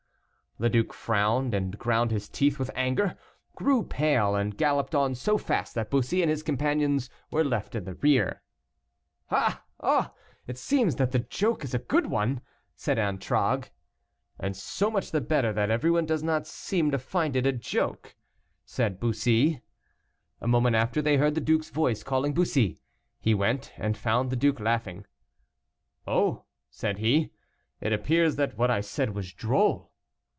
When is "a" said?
11.73-11.79, 17.47-17.51, 20.41-20.47